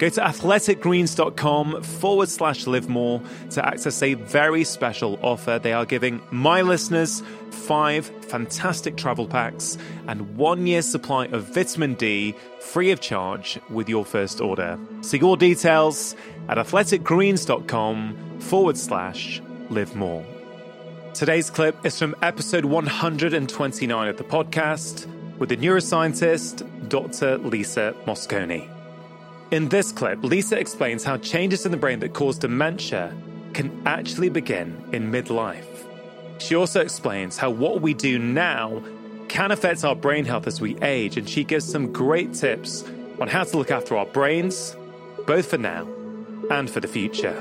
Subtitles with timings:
[0.00, 3.20] Go to athleticgreens.com forward slash live more
[3.50, 5.60] to access a very special offer.
[5.62, 9.76] They are giving my listeners five fantastic travel packs
[10.08, 14.78] and one year supply of vitamin D free of charge with your first order.
[15.02, 16.16] See all details
[16.48, 20.24] at athleticgreens.com forward slash live more.
[21.12, 25.06] Today's clip is from episode 129 of the podcast
[25.36, 27.36] with the neuroscientist Dr.
[27.36, 28.79] Lisa Mosconi.
[29.50, 33.12] In this clip, Lisa explains how changes in the brain that cause dementia
[33.52, 35.66] can actually begin in midlife.
[36.38, 38.80] She also explains how what we do now
[39.26, 42.84] can affect our brain health as we age, and she gives some great tips
[43.20, 44.76] on how to look after our brains,
[45.26, 45.84] both for now
[46.48, 47.34] and for the future.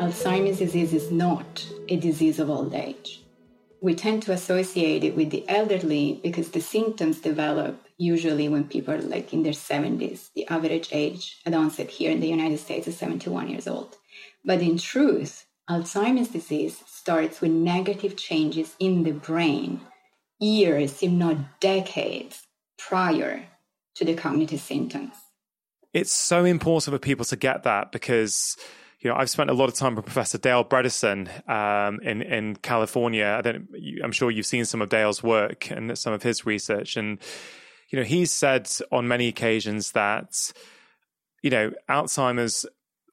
[0.00, 3.21] Alzheimer's disease is not a disease of old age
[3.82, 8.94] we tend to associate it with the elderly because the symptoms develop usually when people
[8.94, 10.30] are like in their 70s.
[10.36, 13.96] The average age at onset here in the United States is 71 years old.
[14.44, 19.80] But in truth, Alzheimer's disease starts with negative changes in the brain
[20.38, 22.46] years, if not decades,
[22.78, 23.46] prior
[23.96, 25.14] to the cognitive symptoms.
[25.92, 28.56] It's so important for people to get that because
[29.02, 32.56] you know, I've spent a lot of time with Professor Dale Bredesen um, in in
[32.56, 33.36] California.
[33.38, 33.68] I don't,
[34.02, 37.18] I'm sure you've seen some of Dale's work and some of his research, and
[37.90, 40.52] you know, he's said on many occasions that
[41.42, 42.64] you know, Alzheimer's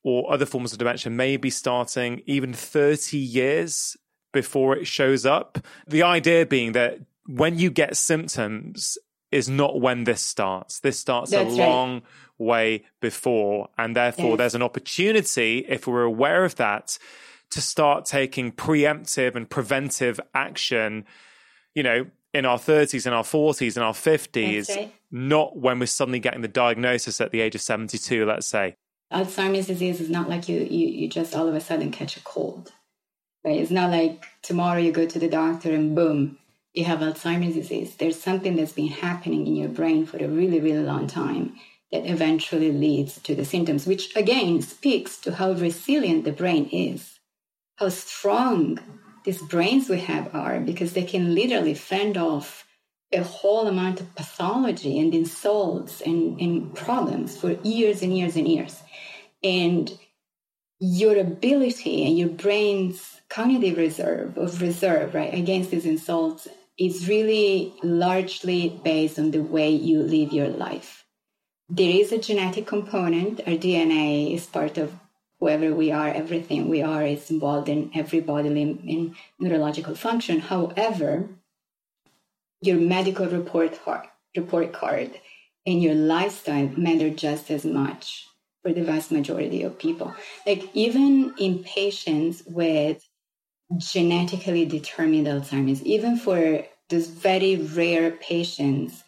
[0.04, 3.98] or other forms of dementia may be starting even 30 years
[4.32, 5.58] before it shows up.
[5.88, 8.98] The idea being that when you get symptoms
[9.32, 10.80] is not when this starts.
[10.80, 12.04] This starts That's a long right
[12.40, 13.70] way before.
[13.78, 14.38] And therefore, yes.
[14.38, 16.98] there's an opportunity, if we're aware of that,
[17.52, 21.06] to start taking preemptive and preventive action,
[21.76, 24.94] you know, in our 30s, in our 40s, in our 50s, right.
[25.12, 28.76] not when we're suddenly getting the diagnosis at the age of 72, let's say.
[29.12, 32.22] Alzheimer's disease is not like you, you, you just all of a sudden catch a
[32.22, 32.72] cold.
[33.44, 33.60] Right?
[33.60, 36.38] It's not like tomorrow you go to the doctor and boom,
[36.74, 37.96] you have Alzheimer's disease.
[37.96, 41.56] There's something that's been happening in your brain for a really, really long time
[41.92, 47.20] that eventually leads to the symptoms, which again speaks to how resilient the brain is,
[47.78, 48.80] how strong
[49.26, 52.66] these brains we have are, because they can literally fend off
[53.12, 58.48] a whole amount of pathology and insults and, and problems for years and years and
[58.48, 58.84] years.
[59.44, 59.98] And
[60.80, 66.48] your ability and your brain's cognitive reserve of reserve, right, against these insults
[66.80, 71.00] is really largely based on the way you live your life
[71.70, 73.42] there is a genetic component.
[73.42, 74.94] Our DNA is part of
[75.40, 80.40] whoever we are, everything we are is involved in every bodily and neurological function.
[80.40, 81.30] However,
[82.62, 83.80] your medical report,
[84.36, 85.22] report card
[85.66, 88.28] and your lifestyle matter just as much
[88.64, 90.14] for the vast majority of people.
[90.46, 93.08] Like even in patients with
[93.78, 99.04] genetically determined Alzheimer's, even for those very rare patients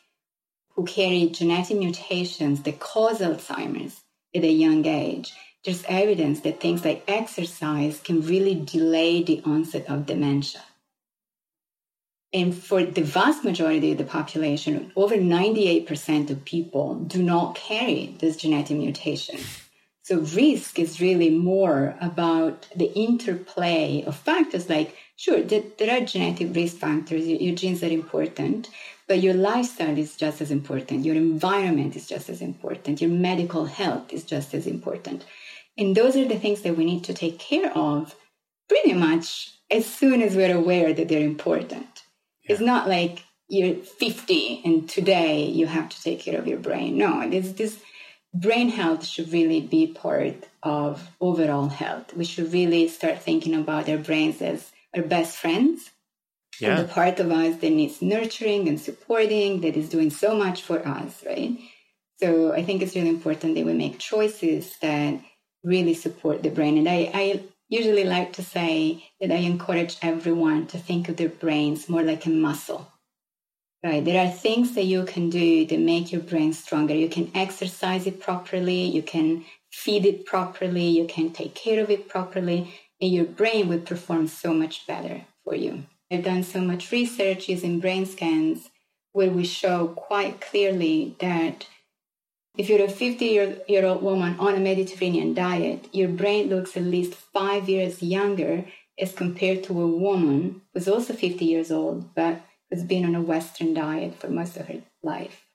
[0.75, 4.01] who carry genetic mutations that cause Alzheimer's
[4.35, 5.33] at a young age,
[5.65, 10.61] there's evidence that things like exercise can really delay the onset of dementia.
[12.33, 18.15] And for the vast majority of the population, over 98% of people do not carry
[18.19, 19.39] this genetic mutation.
[20.03, 26.55] So risk is really more about the interplay of factors like, sure, there are genetic
[26.55, 28.69] risk factors, your genes are important,
[29.07, 31.05] but your lifestyle is just as important.
[31.05, 33.01] Your environment is just as important.
[33.01, 35.25] Your medical health is just as important.
[35.77, 38.15] And those are the things that we need to take care of
[38.69, 42.03] pretty much as soon as we're aware that they're important.
[42.43, 42.53] Yeah.
[42.53, 46.97] It's not like you're 50 and today you have to take care of your brain.
[46.97, 47.81] No, this, this
[48.33, 52.15] brain health should really be part of overall health.
[52.15, 55.91] We should really start thinking about our brains as our best friends
[56.59, 56.77] yeah.
[56.77, 60.61] and the part of us that needs nurturing and supporting that is doing so much
[60.61, 61.57] for us, right?
[62.19, 65.19] So I think it's really important that we make choices that
[65.63, 66.77] really support the brain.
[66.77, 71.29] And I, I usually like to say that I encourage everyone to think of their
[71.29, 72.87] brains more like a muscle
[73.83, 74.05] Right.
[74.05, 76.93] There are things that you can do to make your brain stronger.
[76.93, 78.83] You can exercise it properly.
[78.83, 80.87] You can feed it properly.
[80.87, 82.75] You can take care of it properly.
[83.01, 85.85] And your brain will perform so much better for you.
[86.11, 88.69] I've done so much research using brain scans
[89.13, 91.65] where we show quite clearly that
[92.57, 96.77] if you're a 50 year, year old woman on a Mediterranean diet, your brain looks
[96.77, 98.65] at least five years younger
[98.99, 102.41] as compared to a woman who's also 50 years old, but
[102.71, 105.45] who's been on a Western diet for most of her life.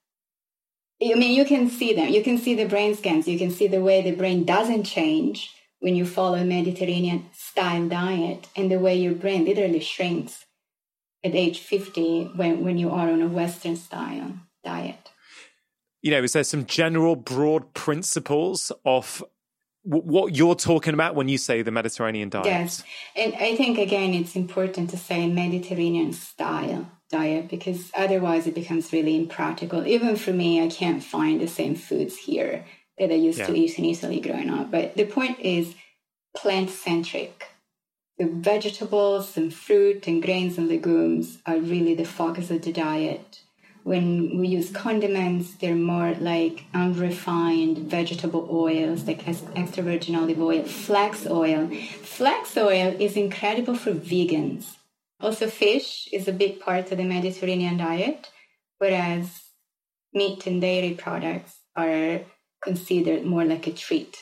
[1.02, 2.08] I mean, you can see them.
[2.08, 3.28] You can see the brain scans.
[3.28, 7.88] You can see the way the brain doesn't change when you follow a Mediterranean style
[7.88, 10.46] diet and the way your brain literally shrinks
[11.22, 14.32] at age 50 when, when you are on a Western style
[14.64, 15.10] diet.
[16.00, 19.22] You know, is there some general broad principles of
[19.82, 22.46] what you're talking about when you say the Mediterranean diet?
[22.46, 22.82] Yes.
[23.14, 28.92] And I think, again, it's important to say Mediterranean style diet because otherwise it becomes
[28.92, 29.86] really impractical.
[29.86, 32.64] Even for me, I can't find the same foods here
[32.98, 33.46] that I used yeah.
[33.46, 34.70] to eat in Italy growing up.
[34.70, 35.74] But the point is
[36.36, 37.48] plant centric.
[38.18, 43.40] The vegetables and fruit and grains and legumes are really the focus of the diet.
[43.84, 50.64] When we use condiments, they're more like unrefined vegetable oils, like extra virgin olive oil,
[50.64, 51.68] flax oil.
[52.02, 54.76] Flax oil is incredible for vegans
[55.18, 58.30] also, fish is a big part of the Mediterranean diet,
[58.78, 59.42] whereas
[60.12, 62.20] meat and dairy products are
[62.62, 64.18] considered more like a treat,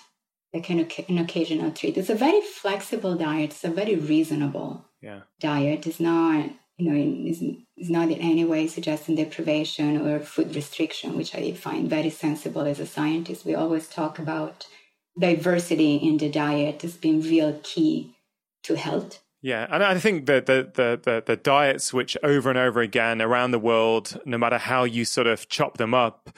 [0.52, 1.96] like an, an occasional treat.
[1.96, 3.50] It's a very flexible diet.
[3.50, 5.20] It's a very reasonable yeah.
[5.40, 5.86] diet.
[5.86, 7.40] It's not, you know, it's,
[7.76, 12.62] it's not in any way suggesting deprivation or food restriction, which I find very sensible
[12.62, 13.44] as a scientist.
[13.44, 14.66] We always talk about
[15.18, 18.14] diversity in the diet as being real key
[18.62, 22.58] to health yeah, and I think that the, the, the the diets which over and
[22.58, 26.30] over again around the world, no matter how you sort of chop them up,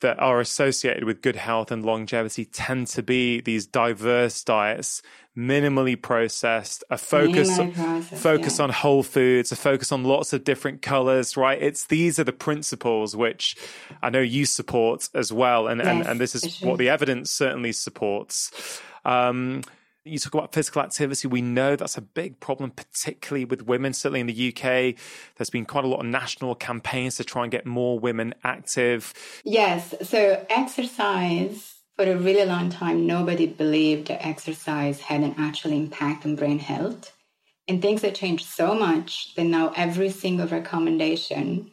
[0.00, 5.00] that are associated with good health and longevity tend to be these diverse diets,
[5.34, 8.64] minimally processed, a focus process, focus yeah.
[8.64, 11.62] on whole foods, a focus on lots of different colors, right?
[11.62, 13.56] It's these are the principles which
[14.02, 16.68] I know you support as well, and yes, and, and this is sure.
[16.68, 18.82] what the evidence certainly supports.
[19.06, 19.62] Um,
[20.10, 21.28] you talk about physical activity.
[21.28, 23.92] We know that's a big problem, particularly with women.
[23.92, 24.96] Certainly in the UK,
[25.36, 29.14] there's been quite a lot of national campaigns to try and get more women active.
[29.44, 29.94] Yes.
[30.02, 36.24] So, exercise, for a really long time, nobody believed that exercise had an actual impact
[36.24, 37.12] on brain health.
[37.68, 41.70] And things have changed so much that now every single recommendation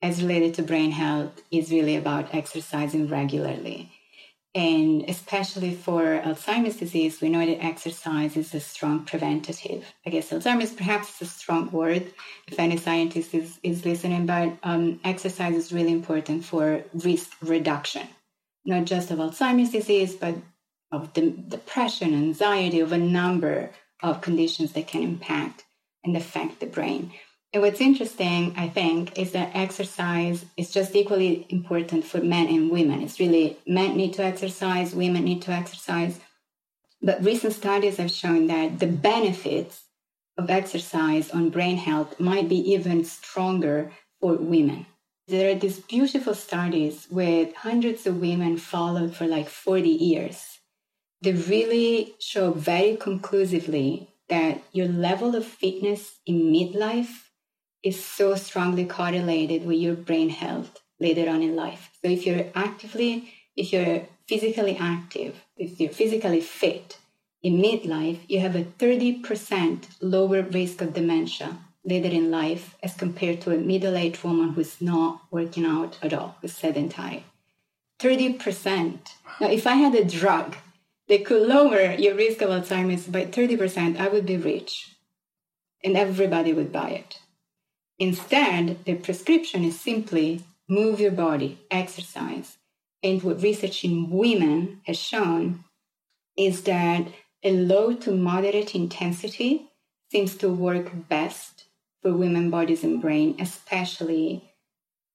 [0.00, 3.90] as related to brain health is really about exercising regularly.
[4.54, 9.84] And especially for Alzheimer's disease, we know that exercise is a strong preventative.
[10.06, 12.12] I guess Alzheimer's perhaps is a strong word
[12.46, 18.06] if any scientist is, is listening, but um, exercise is really important for risk reduction,
[18.64, 20.36] not just of Alzheimer's disease, but
[20.92, 23.70] of the depression, anxiety, of a number
[24.04, 25.64] of conditions that can impact
[26.04, 27.12] and affect the brain.
[27.54, 32.68] And what's interesting, I think, is that exercise is just equally important for men and
[32.68, 33.00] women.
[33.00, 36.18] It's really men need to exercise, women need to exercise.
[37.00, 39.84] But recent studies have shown that the benefits
[40.36, 44.86] of exercise on brain health might be even stronger for women.
[45.28, 50.58] There are these beautiful studies with hundreds of women followed for like 40 years.
[51.22, 57.23] They really show very conclusively that your level of fitness in midlife
[57.84, 61.90] is so strongly correlated with your brain health later on in life.
[62.02, 66.96] So if you're actively, if you're physically active, if you're physically fit
[67.42, 73.42] in midlife, you have a 30% lower risk of dementia later in life as compared
[73.42, 77.24] to a middle-aged woman who's not working out at all, who's sedentary.
[78.00, 78.98] 30%.
[79.40, 80.56] Now, if I had a drug
[81.08, 84.96] that could lower your risk of Alzheimer's by 30%, I would be rich
[85.84, 87.18] and everybody would buy it.
[87.98, 92.56] Instead, the prescription is simply move your body, exercise.
[93.02, 95.64] And what research in women has shown
[96.36, 97.06] is that
[97.44, 99.70] a low to moderate intensity
[100.10, 101.66] seems to work best
[102.02, 104.50] for women bodies and brain, especially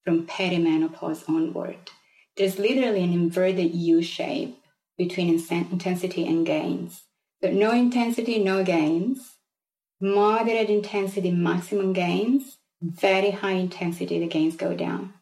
[0.06, 1.92] from perimenopause onward.
[2.38, 4.58] There's literally an inverted U shape
[4.98, 7.04] between intensity and gains.
[7.44, 9.36] So no intensity, no gains.
[10.00, 15.14] Moderate intensity, maximum gains very high intensity, the gains go down.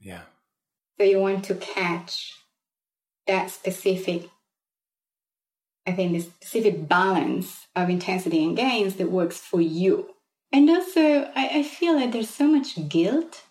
[0.00, 0.22] Yeah.
[0.98, 2.34] So you want to catch
[3.26, 4.28] that specific,
[5.86, 10.10] I think, the specific balance of intensity and gains that works for you.
[10.52, 13.42] And also, I, I feel like there's so much guilt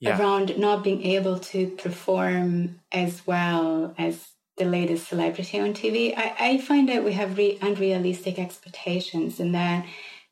[0.00, 0.18] yeah.
[0.18, 6.16] around not being able to perform as well as the latest celebrity on TV.
[6.16, 9.84] I, I find that we have re- unrealistic expectations and that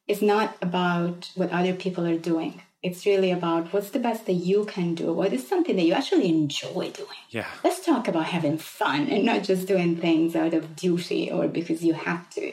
[0.06, 2.62] it's not about what other people are doing.
[2.82, 5.12] It's really about what's the best that you can do.
[5.12, 7.08] What is something that you actually enjoy doing?
[7.30, 7.46] Yeah.
[7.62, 11.82] Let's talk about having fun and not just doing things out of duty or because
[11.82, 12.52] you have to.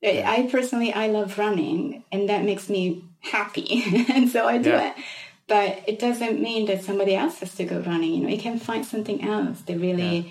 [0.00, 0.30] Yeah.
[0.30, 3.82] I personally, I love running and that makes me happy.
[4.14, 4.90] and so I do yeah.
[4.90, 5.04] it.
[5.48, 8.14] But it doesn't mean that somebody else has to go running.
[8.14, 10.30] You know, you can find something else that really yeah.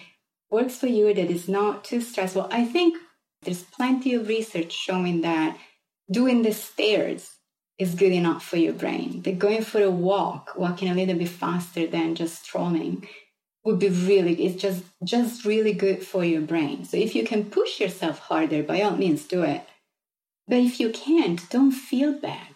[0.50, 2.48] works for you that is not too stressful.
[2.50, 2.98] I think
[3.42, 5.58] there's plenty of research showing that
[6.10, 7.32] doing the stairs
[7.78, 9.22] is good enough for your brain.
[9.22, 13.08] That going for a walk, walking a little bit faster than just strolling,
[13.64, 16.86] would be really it's just just really good for your brain.
[16.86, 19.64] So if you can push yourself harder, by all means do it.
[20.48, 22.56] But if you can't, don't feel bad.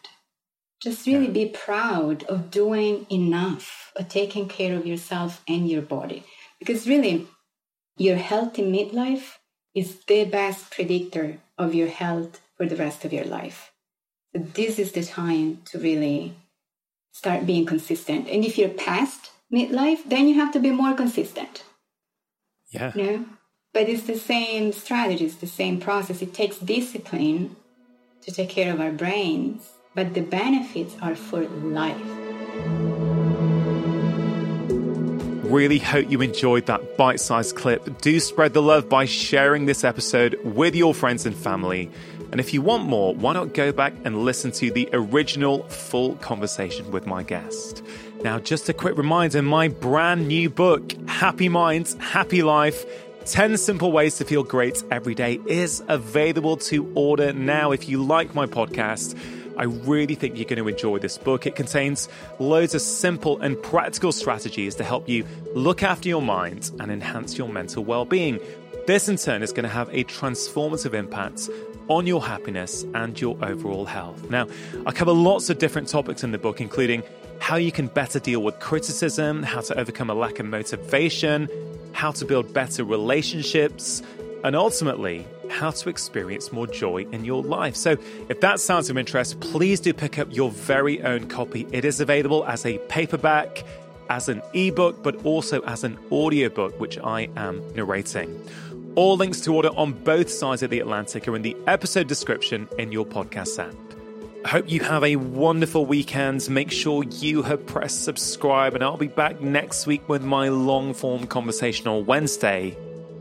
[0.82, 6.24] Just really be proud of doing enough, of taking care of yourself and your body.
[6.58, 7.28] Because really,
[7.98, 9.36] your healthy midlife
[9.76, 13.72] is the best predictor of your health for the rest of your life.
[14.36, 16.36] So this is the time to really
[17.12, 18.30] start being consistent.
[18.30, 21.64] And if you're past midlife, then you have to be more consistent.
[22.70, 22.92] Yeah.
[22.94, 23.26] You know?
[23.74, 26.22] But it's the same strategy, it's the same process.
[26.22, 27.56] It takes discipline
[28.22, 31.98] to take care of our brains but the benefits are for life.
[35.52, 38.02] Really hope you enjoyed that bite sized clip.
[38.02, 41.92] Do spread the love by sharing this episode with your friends and family.
[42.32, 46.16] And if you want more, why not go back and listen to the original full
[46.16, 47.84] conversation with my guest?
[48.24, 52.86] Now, just a quick reminder my brand new book, Happy Minds, Happy Life
[53.26, 57.72] 10 Simple Ways to Feel Great Every Day, is available to order now.
[57.72, 59.18] If you like my podcast,
[59.58, 61.46] I really think you're going to enjoy this book.
[61.46, 62.10] It contains
[62.40, 67.38] loads of simple and practical strategies to help you look after your mind and enhance
[67.38, 68.40] your mental well being.
[68.88, 71.50] This, in turn, is going to have a transformative impact
[71.90, 74.30] on your happiness and your overall health.
[74.30, 74.48] Now,
[74.86, 77.04] I cover lots of different topics in the book, including
[77.40, 81.50] how you can better deal with criticism, how to overcome a lack of motivation,
[81.92, 84.02] how to build better relationships,
[84.44, 87.76] and ultimately, how to experience more joy in your life.
[87.76, 87.98] So,
[88.30, 91.68] if that sounds of interest, please do pick up your very own copy.
[91.72, 93.64] It is available as a paperback,
[94.10, 98.44] as an ebook, but also as an audiobook, which I am narrating.
[98.96, 102.68] All links to order on both sides of the Atlantic are in the episode description
[102.78, 103.74] in your podcast app.
[104.44, 106.50] I hope you have a wonderful weekend.
[106.50, 110.94] Make sure you have pressed subscribe, and I'll be back next week with my long
[110.94, 112.76] form conversation on Wednesday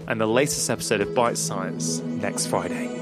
[0.08, 2.99] and the latest episode of Bite Size next Friday.